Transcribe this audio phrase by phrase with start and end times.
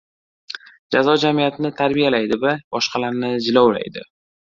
[0.95, 4.09] Jazo jamiyatni tarbiyalaydi va boshqalarni jilovlaydi.